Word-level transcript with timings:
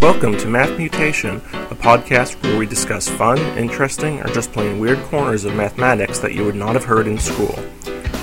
Welcome 0.00 0.38
to 0.38 0.46
Math 0.46 0.78
Mutation, 0.78 1.38
a 1.38 1.74
podcast 1.74 2.40
where 2.44 2.56
we 2.56 2.66
discuss 2.66 3.08
fun, 3.08 3.36
interesting, 3.58 4.20
or 4.20 4.28
just 4.28 4.52
plain 4.52 4.78
weird 4.78 4.98
corners 5.06 5.44
of 5.44 5.56
mathematics 5.56 6.20
that 6.20 6.34
you 6.34 6.44
would 6.44 6.54
not 6.54 6.74
have 6.74 6.84
heard 6.84 7.08
in 7.08 7.18
school. 7.18 7.58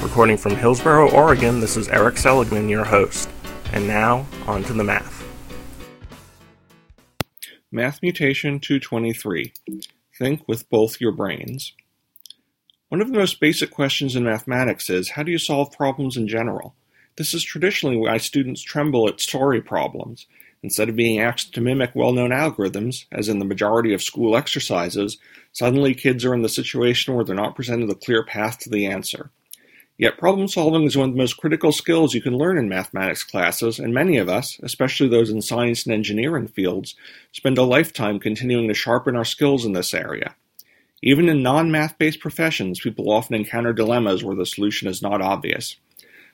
Recording 0.01 0.37
from 0.37 0.55
Hillsboro, 0.55 1.11
Oregon, 1.11 1.59
this 1.59 1.75
is 1.75 1.89
Eric 1.89 2.15
Seligman, 2.15 2.69
your 2.69 2.85
host. 2.85 3.29
And 3.73 3.85
now, 3.85 4.25
on 4.47 4.63
to 4.63 4.73
the 4.73 4.85
math. 4.85 5.21
Math 7.73 8.01
Mutation 8.01 8.61
223 8.61 9.51
Think 10.17 10.47
with 10.47 10.69
both 10.69 11.01
your 11.01 11.11
brains. 11.11 11.73
One 12.87 13.01
of 13.01 13.11
the 13.11 13.19
most 13.19 13.41
basic 13.41 13.69
questions 13.69 14.15
in 14.15 14.23
mathematics 14.23 14.89
is 14.89 15.09
how 15.09 15.23
do 15.23 15.31
you 15.31 15.37
solve 15.37 15.73
problems 15.73 16.15
in 16.15 16.29
general? 16.29 16.73
This 17.17 17.33
is 17.33 17.43
traditionally 17.43 17.97
why 17.97 18.17
students 18.17 18.61
tremble 18.61 19.09
at 19.09 19.19
story 19.19 19.61
problems. 19.61 20.25
Instead 20.65 20.89
of 20.89 20.95
being 20.95 21.19
asked 21.19 21.53
to 21.53 21.61
mimic 21.61 21.91
well-known 21.93 22.31
algorithms, 22.31 23.05
as 23.11 23.29
in 23.29 23.37
the 23.37 23.45
majority 23.45 23.93
of 23.93 24.01
school 24.01 24.35
exercises, 24.35 25.19
suddenly 25.51 25.93
kids 25.93 26.25
are 26.25 26.33
in 26.33 26.41
the 26.41 26.49
situation 26.49 27.13
where 27.13 27.23
they're 27.23 27.35
not 27.35 27.55
presented 27.55 27.87
a 27.87 27.93
clear 27.93 28.25
path 28.25 28.57
to 28.57 28.71
the 28.71 28.87
answer. 28.87 29.29
Yet 29.99 30.17
problem 30.17 30.47
solving 30.47 30.81
is 30.85 30.97
one 30.97 31.09
of 31.09 31.13
the 31.13 31.21
most 31.21 31.37
critical 31.37 31.71
skills 31.71 32.15
you 32.15 32.21
can 32.21 32.35
learn 32.35 32.57
in 32.57 32.67
mathematics 32.67 33.23
classes, 33.23 33.77
and 33.77 33.93
many 33.93 34.17
of 34.17 34.27
us, 34.27 34.59
especially 34.63 35.07
those 35.07 35.29
in 35.29 35.43
science 35.43 35.85
and 35.85 35.93
engineering 35.93 36.47
fields, 36.47 36.95
spend 37.31 37.59
a 37.59 37.63
lifetime 37.63 38.19
continuing 38.19 38.67
to 38.67 38.73
sharpen 38.73 39.15
our 39.15 39.23
skills 39.23 39.65
in 39.65 39.73
this 39.73 39.93
area. 39.93 40.33
Even 41.03 41.29
in 41.29 41.43
non-math 41.43 41.95
based 41.99 42.19
professions, 42.19 42.79
people 42.79 43.11
often 43.11 43.35
encounter 43.35 43.71
dilemmas 43.71 44.23
where 44.23 44.35
the 44.35 44.47
solution 44.47 44.87
is 44.87 45.03
not 45.03 45.21
obvious. 45.21 45.75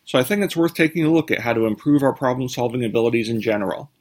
So 0.06 0.18
I 0.18 0.24
think 0.24 0.42
it's 0.42 0.56
worth 0.56 0.74
taking 0.74 1.04
a 1.04 1.12
look 1.12 1.32
at 1.32 1.42
how 1.42 1.52
to 1.52 1.66
improve 1.66 2.02
our 2.02 2.14
problem 2.14 2.48
solving 2.48 2.86
abilities 2.86 3.28
in 3.28 3.42
general. 3.42 3.92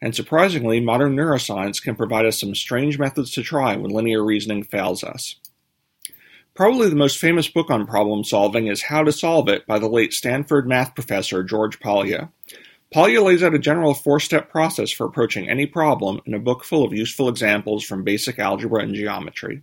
And 0.00 0.14
surprisingly, 0.14 0.80
modern 0.80 1.16
neuroscience 1.16 1.82
can 1.82 1.96
provide 1.96 2.24
us 2.24 2.40
some 2.40 2.54
strange 2.54 2.98
methods 2.98 3.32
to 3.32 3.42
try 3.42 3.76
when 3.76 3.90
linear 3.90 4.24
reasoning 4.24 4.62
fails 4.62 5.02
us. 5.02 5.36
Probably 6.54 6.88
the 6.88 6.96
most 6.96 7.18
famous 7.18 7.48
book 7.48 7.70
on 7.70 7.86
problem 7.86 8.24
solving 8.24 8.66
is 8.66 8.82
How 8.82 9.04
to 9.04 9.12
Solve 9.12 9.48
It 9.48 9.66
by 9.66 9.78
the 9.78 9.88
late 9.88 10.12
Stanford 10.12 10.68
math 10.68 10.94
professor 10.94 11.42
George 11.44 11.78
Polya. 11.78 12.30
Polya 12.92 13.22
lays 13.22 13.42
out 13.42 13.54
a 13.54 13.58
general 13.58 13.94
four 13.94 14.18
step 14.18 14.50
process 14.50 14.90
for 14.90 15.06
approaching 15.06 15.48
any 15.48 15.66
problem 15.66 16.20
in 16.26 16.34
a 16.34 16.40
book 16.40 16.64
full 16.64 16.84
of 16.84 16.92
useful 16.92 17.28
examples 17.28 17.84
from 17.84 18.02
basic 18.02 18.38
algebra 18.38 18.82
and 18.82 18.94
geometry. 18.94 19.62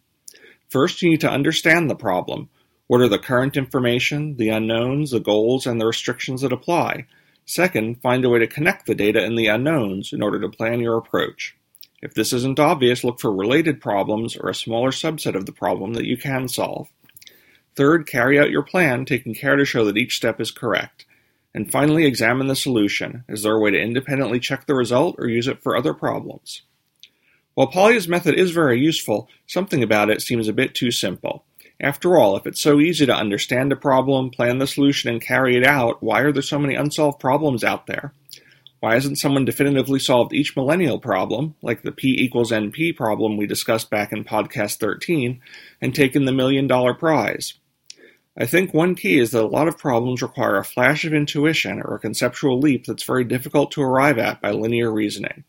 First, 0.70 1.02
you 1.02 1.09
need 1.09 1.22
to 1.22 1.30
understand 1.30 1.89
the 1.89 1.95
problem. 1.95 2.49
What 2.88 3.02
are 3.02 3.08
the 3.08 3.17
current 3.17 3.58
information, 3.58 4.38
the 4.38 4.49
unknowns, 4.49 5.11
the 5.11 5.20
goals, 5.20 5.66
and 5.66 5.81
the 5.81 5.88
restrictions 5.88 6.42
that 6.42 6.53
apply? 6.53 7.08
Second, 7.45 8.01
find 8.01 8.25
a 8.25 8.29
way 8.29 8.39
to 8.39 8.47
connect 8.47 8.85
the 8.85 8.95
data 8.95 9.23
and 9.23 9.38
the 9.38 9.47
unknowns 9.47 10.11
in 10.11 10.23
order 10.23 10.39
to 10.39 10.49
plan 10.49 10.79
your 10.79 10.97
approach. 10.97 11.55
If 12.02 12.13
this 12.13 12.33
isn't 12.33 12.59
obvious, 12.59 13.03
look 13.03 13.19
for 13.19 13.33
related 13.33 13.79
problems 13.79 14.35
or 14.35 14.49
a 14.49 14.55
smaller 14.55 14.91
subset 14.91 15.35
of 15.35 15.45
the 15.45 15.52
problem 15.52 15.93
that 15.93 16.05
you 16.05 16.17
can 16.17 16.47
solve. 16.47 16.87
Third, 17.75 18.07
carry 18.07 18.39
out 18.39 18.52
your 18.52 18.63
plan, 18.63 19.05
taking 19.05 19.35
care 19.35 19.55
to 19.55 19.65
show 19.65 19.85
that 19.85 19.97
each 19.97 20.15
step 20.15 20.39
is 20.39 20.52
correct. 20.52 21.05
And 21.53 21.71
finally, 21.71 22.05
examine 22.05 22.47
the 22.47 22.55
solution. 22.55 23.23
Is 23.29 23.43
there 23.43 23.53
a 23.53 23.59
way 23.59 23.71
to 23.71 23.81
independently 23.81 24.39
check 24.39 24.65
the 24.65 24.75
result 24.75 25.15
or 25.19 25.27
use 25.27 25.47
it 25.47 25.61
for 25.61 25.75
other 25.75 25.93
problems? 25.93 26.63
While 27.53 27.71
Polya's 27.71 28.07
method 28.07 28.35
is 28.35 28.52
very 28.52 28.80
useful, 28.80 29.30
something 29.47 29.81
about 29.81 30.09
it 30.09 30.21
seems 30.21 30.47
a 30.47 30.53
bit 30.53 30.75
too 30.75 30.91
simple. 30.91 31.45
After 31.79 32.17
all, 32.17 32.37
if 32.37 32.47
it's 32.47 32.61
so 32.61 32.79
easy 32.79 33.05
to 33.05 33.15
understand 33.15 33.71
a 33.71 33.75
problem, 33.75 34.29
plan 34.29 34.59
the 34.59 34.67
solution, 34.67 35.09
and 35.09 35.21
carry 35.21 35.57
it 35.57 35.65
out, 35.65 36.01
why 36.01 36.21
are 36.21 36.31
there 36.31 36.41
so 36.41 36.57
many 36.57 36.75
unsolved 36.75 37.19
problems 37.19 37.63
out 37.63 37.85
there? 37.85 38.13
Why 38.79 38.93
hasn't 38.93 39.17
someone 39.17 39.45
definitively 39.45 39.99
solved 39.99 40.33
each 40.33 40.55
millennial 40.55 40.99
problem, 40.99 41.55
like 41.61 41.81
the 41.81 41.91
P 41.91 42.15
equals 42.19 42.51
NP 42.51 42.95
problem 42.95 43.35
we 43.35 43.47
discussed 43.47 43.89
back 43.89 44.11
in 44.13 44.23
podcast 44.23 44.77
13, 44.77 45.41
and 45.81 45.93
taken 45.93 46.25
the 46.25 46.31
million 46.31 46.67
dollar 46.67 46.93
prize? 46.93 47.53
I 48.37 48.45
think 48.45 48.73
one 48.73 48.95
key 48.95 49.17
is 49.17 49.31
that 49.31 49.43
a 49.43 49.47
lot 49.47 49.67
of 49.69 49.77
problems 49.77 50.21
require 50.21 50.58
a 50.58 50.64
flash 50.64 51.05
of 51.05 51.14
intuition 51.14 51.81
or 51.81 51.95
a 51.95 51.99
conceptual 51.99 52.59
leap 52.59 52.85
that's 52.85 53.03
very 53.03 53.23
difficult 53.23 53.71
to 53.71 53.81
arrive 53.81 54.17
at 54.17 54.41
by 54.41 54.52
linear 54.52 54.91
reasoning. 54.91 55.45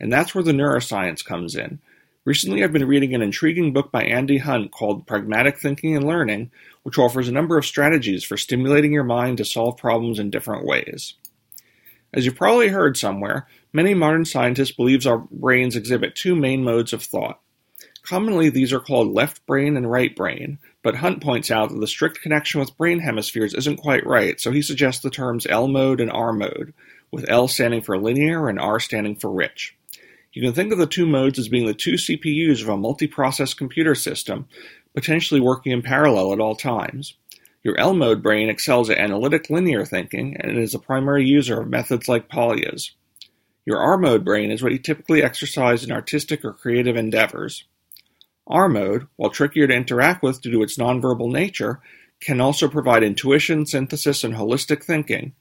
And 0.00 0.12
that's 0.12 0.34
where 0.34 0.44
the 0.44 0.52
neuroscience 0.52 1.24
comes 1.24 1.54
in. 1.54 1.80
Recently 2.26 2.64
I've 2.64 2.72
been 2.72 2.88
reading 2.88 3.14
an 3.14 3.20
intriguing 3.20 3.74
book 3.74 3.92
by 3.92 4.02
Andy 4.02 4.38
Hunt 4.38 4.70
called 4.70 5.06
Pragmatic 5.06 5.58
Thinking 5.58 5.94
and 5.94 6.06
Learning, 6.06 6.50
which 6.82 6.98
offers 6.98 7.28
a 7.28 7.32
number 7.32 7.58
of 7.58 7.66
strategies 7.66 8.24
for 8.24 8.38
stimulating 8.38 8.92
your 8.92 9.04
mind 9.04 9.36
to 9.38 9.44
solve 9.44 9.76
problems 9.76 10.18
in 10.18 10.30
different 10.30 10.64
ways. 10.64 11.14
As 12.14 12.24
you've 12.24 12.34
probably 12.34 12.68
heard 12.68 12.96
somewhere, 12.96 13.46
many 13.74 13.92
modern 13.92 14.24
scientists 14.24 14.70
believe 14.70 15.06
our 15.06 15.18
brains 15.18 15.76
exhibit 15.76 16.14
two 16.14 16.34
main 16.34 16.64
modes 16.64 16.94
of 16.94 17.02
thought. 17.02 17.40
Commonly, 18.02 18.48
these 18.48 18.72
are 18.72 18.80
called 18.80 19.12
left 19.12 19.44
brain 19.44 19.76
and 19.76 19.90
right 19.90 20.16
brain, 20.16 20.58
but 20.82 20.96
Hunt 20.96 21.22
points 21.22 21.50
out 21.50 21.68
that 21.68 21.78
the 21.78 21.86
strict 21.86 22.22
connection 22.22 22.58
with 22.58 22.76
brain 22.78 23.00
hemispheres 23.00 23.52
isn't 23.52 23.76
quite 23.76 24.06
right, 24.06 24.40
so 24.40 24.50
he 24.50 24.62
suggests 24.62 25.02
the 25.02 25.10
terms 25.10 25.46
L 25.46 25.68
mode 25.68 26.00
and 26.00 26.10
R 26.10 26.32
mode, 26.32 26.72
with 27.10 27.28
L 27.28 27.48
standing 27.48 27.82
for 27.82 27.98
linear 27.98 28.48
and 28.48 28.58
R 28.58 28.80
standing 28.80 29.14
for 29.14 29.30
rich. 29.30 29.76
You 30.34 30.42
can 30.42 30.52
think 30.52 30.72
of 30.72 30.78
the 30.78 30.86
two 30.86 31.06
modes 31.06 31.38
as 31.38 31.48
being 31.48 31.66
the 31.66 31.74
two 31.74 31.92
CPUs 31.92 32.60
of 32.60 32.68
a 32.68 32.76
multi-process 32.76 33.54
computer 33.54 33.94
system, 33.94 34.48
potentially 34.92 35.40
working 35.40 35.70
in 35.70 35.80
parallel 35.80 36.32
at 36.32 36.40
all 36.40 36.56
times. 36.56 37.14
Your 37.62 37.78
L-mode 37.78 38.20
brain 38.20 38.48
excels 38.48 38.90
at 38.90 38.98
analytic 38.98 39.48
linear 39.48 39.84
thinking 39.84 40.36
and 40.40 40.58
is 40.58 40.74
a 40.74 40.80
primary 40.80 41.24
user 41.24 41.60
of 41.60 41.70
methods 41.70 42.08
like 42.08 42.28
Polya's. 42.28 42.90
Your 43.64 43.78
R-mode 43.78 44.24
brain 44.24 44.50
is 44.50 44.60
what 44.60 44.72
you 44.72 44.78
typically 44.78 45.22
exercise 45.22 45.84
in 45.84 45.92
artistic 45.92 46.44
or 46.44 46.52
creative 46.52 46.96
endeavors. 46.96 47.64
R-mode, 48.48 49.06
while 49.14 49.30
trickier 49.30 49.68
to 49.68 49.74
interact 49.74 50.22
with 50.22 50.42
due 50.42 50.50
to 50.50 50.62
its 50.62 50.76
nonverbal 50.76 51.30
nature, 51.30 51.80
can 52.24 52.40
also 52.40 52.68
provide 52.68 53.02
intuition, 53.02 53.66
synthesis, 53.66 54.24
and 54.24 54.34
holistic 54.34 54.82
thinking. 54.82 55.34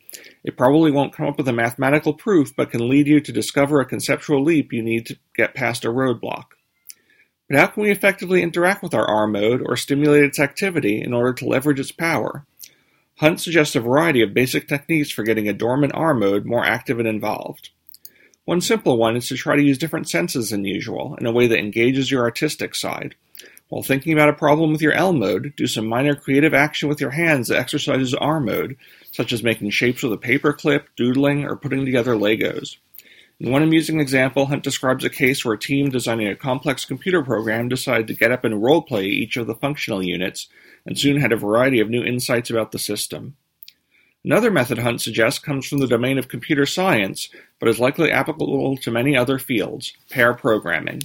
It 0.44 0.58
probably 0.58 0.92
won't 0.92 1.14
come 1.14 1.28
up 1.28 1.38
with 1.38 1.48
a 1.48 1.54
mathematical 1.54 2.14
proof, 2.14 2.54
but 2.56 2.72
can 2.72 2.90
lead 2.90 3.08
you 3.08 3.22
to 3.22 3.32
discover 3.32 3.80
a 3.80 3.86
conceptual 3.86 4.44
leap 4.44 4.74
you 4.74 4.84
need 4.84 5.06
to 5.06 5.18
get 5.36 5.56
past 5.56 5.86
a 5.86 5.90
roadblock. 5.90 6.46
But 7.50 7.58
how 7.58 7.68
can 7.68 7.84
we 7.84 7.92
effectively 7.92 8.42
interact 8.42 8.84
with 8.84 8.94
our 8.94 9.08
R 9.08 9.28
mode 9.28 9.62
or 9.66 9.78
stimulate 9.78 10.24
its 10.24 10.40
activity 10.40 11.02
in 11.02 11.14
order 11.14 11.34
to 11.34 11.46
leverage 11.46 11.80
its 11.80 11.92
power? 11.92 12.46
Hunt 13.18 13.40
suggests 13.40 13.76
a 13.76 13.80
variety 13.80 14.22
of 14.22 14.34
basic 14.34 14.68
techniques 14.68 15.12
for 15.12 15.24
getting 15.24 15.48
a 15.48 15.54
dormant 15.54 15.94
R 15.96 16.14
mode 16.14 16.46
more 16.46 16.66
active 16.66 17.00
and 17.00 17.08
involved. 17.08 17.70
One 18.46 18.60
simple 18.60 18.98
one 18.98 19.16
is 19.16 19.30
to 19.30 19.36
try 19.36 19.56
to 19.56 19.64
use 19.64 19.78
different 19.78 20.10
senses 20.10 20.50
than 20.50 20.66
usual 20.66 21.16
in 21.20 21.26
a 21.26 21.32
way 21.32 21.48
that 21.48 21.60
engages 21.60 22.12
your 22.12 22.24
artistic 22.24 22.76
side. 22.76 23.16
While 23.74 23.82
thinking 23.82 24.14
about 24.14 24.30
a 24.30 24.34
problem 24.34 24.72
with 24.72 24.84
your 24.84 24.92
L 24.92 25.14
mode, 25.14 25.54
do 25.58 25.66
some 25.66 25.88
minor 25.88 26.14
creative 26.14 26.54
action 26.54 26.90
with 26.90 27.02
your 27.02 27.10
hands 27.10 27.48
that 27.48 27.58
exercises 27.58 28.14
R 28.14 28.40
mode, 28.40 28.78
such 29.10 29.34
as 29.34 29.42
making 29.42 29.72
shapes 29.72 30.04
with 30.04 30.14
a 30.14 30.18
paperclip, 30.18 30.84
doodling, 30.96 31.46
or 31.46 31.56
putting 31.56 31.84
together 31.84 32.14
Legos. 32.14 32.78
In 33.40 33.52
one 33.52 33.64
amusing 33.64 34.00
example, 34.00 34.46
Hunt 34.46 34.62
describes 34.62 35.04
a 35.04 35.10
case 35.10 35.44
where 35.44 35.56
a 35.56 35.60
team 35.60 35.90
designing 35.90 36.28
a 36.28 36.36
complex 36.36 36.86
computer 36.86 37.24
program 37.24 37.68
decided 37.68 38.06
to 38.10 38.14
get 38.14 38.32
up 38.32 38.44
and 38.44 38.62
roleplay 38.62 39.06
each 39.06 39.38
of 39.38 39.48
the 39.48 39.56
functional 39.56 40.04
units, 40.04 40.50
and 40.86 40.96
soon 40.96 41.20
had 41.20 41.32
a 41.32 41.36
variety 41.36 41.80
of 41.80 41.90
new 41.90 42.04
insights 42.04 42.52
about 42.52 42.74
the 42.74 42.78
system. 42.78 43.38
Another 44.24 44.52
method 44.52 44.78
Hunt 44.78 45.02
suggests 45.02 45.40
comes 45.40 45.66
from 45.66 45.80
the 45.80 45.88
domain 45.88 46.20
of 46.20 46.28
computer 46.28 46.68
science, 46.68 47.28
but 47.60 47.70
is 47.70 47.80
likely 47.80 48.12
applicable 48.12 48.78
to 48.78 48.92
many 48.92 49.18
other 49.18 49.40
fields 49.40 49.94
pair 50.12 50.36
programming. 50.36 51.02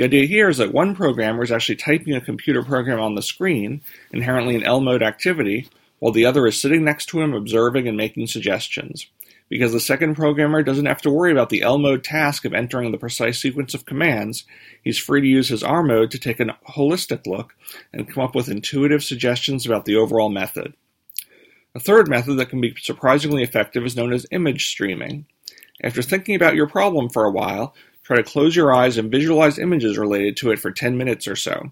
The 0.00 0.06
idea 0.06 0.24
here 0.24 0.48
is 0.48 0.56
that 0.56 0.72
one 0.72 0.94
programmer 0.94 1.42
is 1.42 1.52
actually 1.52 1.76
typing 1.76 2.14
a 2.14 2.22
computer 2.22 2.62
program 2.62 3.00
on 3.00 3.16
the 3.16 3.20
screen, 3.20 3.82
inherently 4.10 4.54
an 4.56 4.64
L 4.64 4.80
mode 4.80 5.02
activity, 5.02 5.68
while 5.98 6.10
the 6.10 6.24
other 6.24 6.46
is 6.46 6.58
sitting 6.58 6.82
next 6.82 7.10
to 7.10 7.20
him 7.20 7.34
observing 7.34 7.86
and 7.86 7.98
making 7.98 8.28
suggestions. 8.28 9.08
Because 9.50 9.74
the 9.74 9.78
second 9.78 10.14
programmer 10.14 10.62
doesn't 10.62 10.86
have 10.86 11.02
to 11.02 11.10
worry 11.10 11.32
about 11.32 11.50
the 11.50 11.60
L 11.60 11.76
mode 11.76 12.02
task 12.02 12.46
of 12.46 12.54
entering 12.54 12.92
the 12.92 12.96
precise 12.96 13.38
sequence 13.42 13.74
of 13.74 13.84
commands, 13.84 14.46
he's 14.82 14.96
free 14.96 15.20
to 15.20 15.26
use 15.26 15.48
his 15.48 15.62
R 15.62 15.82
mode 15.82 16.10
to 16.12 16.18
take 16.18 16.40
a 16.40 16.46
holistic 16.70 17.26
look 17.26 17.54
and 17.92 18.10
come 18.10 18.24
up 18.24 18.34
with 18.34 18.48
intuitive 18.48 19.04
suggestions 19.04 19.66
about 19.66 19.84
the 19.84 19.96
overall 19.96 20.30
method. 20.30 20.72
A 21.74 21.78
third 21.78 22.08
method 22.08 22.38
that 22.38 22.48
can 22.48 22.62
be 22.62 22.74
surprisingly 22.80 23.42
effective 23.42 23.84
is 23.84 23.96
known 23.96 24.14
as 24.14 24.24
image 24.30 24.66
streaming. 24.68 25.26
After 25.82 26.00
thinking 26.00 26.36
about 26.36 26.56
your 26.56 26.68
problem 26.68 27.10
for 27.10 27.24
a 27.24 27.30
while, 27.30 27.74
Try 28.10 28.16
to 28.16 28.24
close 28.24 28.56
your 28.56 28.74
eyes 28.74 28.98
and 28.98 29.08
visualize 29.08 29.56
images 29.56 29.96
related 29.96 30.36
to 30.38 30.50
it 30.50 30.58
for 30.58 30.72
10 30.72 30.98
minutes 30.98 31.28
or 31.28 31.36
so. 31.36 31.70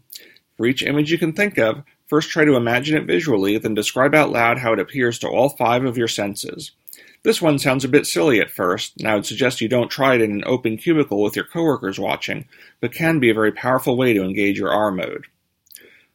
For 0.56 0.66
each 0.66 0.84
image 0.84 1.10
you 1.10 1.18
can 1.18 1.32
think 1.32 1.58
of, 1.58 1.82
first 2.06 2.30
try 2.30 2.44
to 2.44 2.54
imagine 2.54 2.96
it 2.96 3.08
visually, 3.08 3.58
then 3.58 3.74
describe 3.74 4.14
out 4.14 4.30
loud 4.30 4.58
how 4.58 4.72
it 4.72 4.78
appears 4.78 5.18
to 5.18 5.28
all 5.28 5.48
five 5.48 5.84
of 5.84 5.98
your 5.98 6.06
senses. 6.06 6.70
This 7.24 7.42
one 7.42 7.58
sounds 7.58 7.84
a 7.84 7.88
bit 7.88 8.06
silly 8.06 8.40
at 8.40 8.52
first, 8.52 8.92
and 9.00 9.08
I 9.08 9.16
would 9.16 9.26
suggest 9.26 9.60
you 9.60 9.68
don't 9.68 9.90
try 9.90 10.14
it 10.14 10.20
in 10.20 10.30
an 10.30 10.44
open 10.46 10.76
cubicle 10.76 11.20
with 11.20 11.34
your 11.34 11.44
coworkers 11.44 11.98
watching, 11.98 12.44
but 12.80 12.94
can 12.94 13.18
be 13.18 13.30
a 13.30 13.34
very 13.34 13.50
powerful 13.50 13.96
way 13.96 14.12
to 14.12 14.22
engage 14.22 14.60
your 14.60 14.70
R 14.70 14.92
mode. 14.92 15.26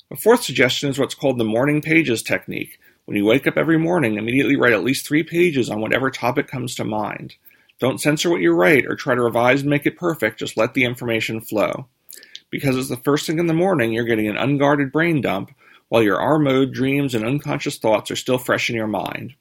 A 0.10 0.16
fourth 0.16 0.44
suggestion 0.44 0.90
is 0.90 0.98
what's 0.98 1.16
called 1.16 1.38
the 1.38 1.44
morning 1.44 1.82
pages 1.82 2.24
technique. 2.24 2.80
When 3.04 3.18
you 3.18 3.26
wake 3.26 3.46
up 3.46 3.58
every 3.58 3.78
morning, 3.78 4.18
immediately 4.18 4.56
write 4.56 4.72
at 4.72 4.86
least 4.86 5.06
three 5.06 5.24
pages 5.24 5.70
on 5.70 5.82
whatever 5.82 6.10
topic 6.10 6.48
comes 6.48 6.76
to 6.76 6.86
mind. 6.86 7.36
Don't 7.80 8.02
censor 8.02 8.30
what 8.30 8.42
you 8.42 8.54
write 8.54 8.86
or 8.86 8.96
try 8.96 9.16
to 9.16 9.22
revise 9.22 9.62
and 9.62 9.70
make 9.70 9.86
it 9.86 9.98
perfect, 9.98 10.40
just 10.40 10.58
let 10.58 10.74
the 10.74 10.86
information 10.86 11.42
flow. 11.42 11.88
Because 12.50 12.78
it's 12.78 12.90
the 12.90 12.98
first 12.98 13.26
thing 13.26 13.40
in 13.40 13.48
the 13.48 13.54
morning, 13.54 13.92
you're 13.92 14.06
getting 14.06 14.28
an 14.28 14.38
unguarded 14.38 14.92
brain 14.92 15.22
dump, 15.22 15.52
while 15.90 16.04
your 16.04 16.20
R 16.20 16.40
mode 16.40 16.74
dreams 16.74 17.14
and 17.14 17.26
unconscious 17.26 17.78
thoughts 17.78 18.10
are 18.10 18.16
still 18.16 18.38
fresh 18.38 18.70
in 18.70 18.76
your 18.76 18.88
mind. 18.88 19.34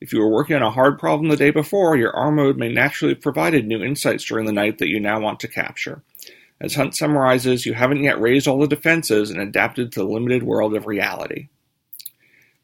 If 0.00 0.12
you 0.12 0.20
were 0.20 0.30
working 0.30 0.56
on 0.56 0.62
a 0.62 0.70
hard 0.70 0.98
problem 0.98 1.28
the 1.28 1.36
day 1.36 1.50
before, 1.50 1.96
your 1.96 2.14
R 2.14 2.30
mode 2.30 2.56
may 2.56 2.72
naturally 2.72 3.14
have 3.14 3.22
provided 3.22 3.66
new 3.66 3.82
insights 3.82 4.24
during 4.24 4.44
the 4.44 4.52
night 4.52 4.78
that 4.78 4.88
you 4.88 5.00
now 5.00 5.20
want 5.20 5.40
to 5.40 5.48
capture. 5.48 6.02
As 6.60 6.74
Hunt 6.74 6.94
summarizes, 6.94 7.66
you 7.66 7.74
haven't 7.74 8.02
yet 8.02 8.20
raised 8.20 8.46
all 8.46 8.58
the 8.58 8.66
defenses 8.66 9.30
and 9.30 9.40
adapted 9.40 9.92
to 9.92 10.00
the 10.00 10.06
limited 10.06 10.42
world 10.42 10.74
of 10.74 10.86
reality. 10.86 11.48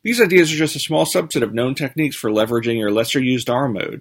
These 0.02 0.20
ideas 0.20 0.52
are 0.52 0.56
just 0.56 0.76
a 0.76 0.80
small 0.80 1.04
subset 1.04 1.42
of 1.42 1.52
known 1.52 1.74
techniques 1.74 2.16
for 2.16 2.30
leveraging 2.30 2.78
your 2.78 2.90
lesser 2.90 3.20
used 3.20 3.50
R 3.50 3.68
mode. 3.68 4.00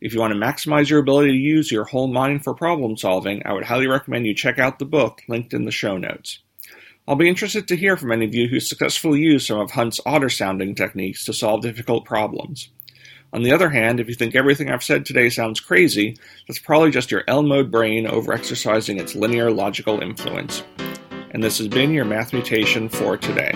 If 0.00 0.14
you 0.14 0.20
want 0.20 0.32
to 0.32 0.38
maximize 0.38 0.88
your 0.88 1.00
ability 1.00 1.32
to 1.32 1.36
use 1.36 1.72
your 1.72 1.84
whole 1.84 2.06
mind 2.06 2.44
for 2.44 2.54
problem 2.54 2.96
solving, 2.96 3.42
I 3.44 3.52
would 3.52 3.64
highly 3.64 3.88
recommend 3.88 4.26
you 4.26 4.34
check 4.34 4.58
out 4.58 4.78
the 4.78 4.84
book 4.84 5.22
linked 5.26 5.52
in 5.52 5.64
the 5.64 5.72
show 5.72 5.98
notes. 5.98 6.38
I'll 7.08 7.16
be 7.16 7.28
interested 7.28 7.66
to 7.66 7.76
hear 7.76 7.96
from 7.96 8.12
any 8.12 8.26
of 8.26 8.34
you 8.34 8.48
who 8.48 8.60
successfully 8.60 9.20
use 9.20 9.46
some 9.46 9.58
of 9.58 9.72
Hunt's 9.72 10.00
odder 10.06 10.28
sounding 10.28 10.74
techniques 10.74 11.24
to 11.24 11.32
solve 11.32 11.62
difficult 11.62 12.04
problems. 12.04 12.68
On 13.32 13.42
the 13.42 13.52
other 13.52 13.70
hand, 13.70 13.98
if 13.98 14.08
you 14.08 14.14
think 14.14 14.36
everything 14.36 14.70
I've 14.70 14.84
said 14.84 15.04
today 15.04 15.30
sounds 15.30 15.58
crazy, 15.58 16.16
that's 16.46 16.60
probably 16.60 16.90
just 16.90 17.10
your 17.10 17.24
L 17.26 17.42
mode 17.42 17.70
brain 17.70 18.06
overexercising 18.06 19.00
its 19.00 19.16
linear 19.16 19.50
logical 19.50 20.00
influence. 20.00 20.62
And 21.30 21.42
this 21.42 21.58
has 21.58 21.68
been 21.68 21.92
your 21.92 22.04
Math 22.04 22.32
Mutation 22.32 22.88
for 22.88 23.16
today. 23.16 23.52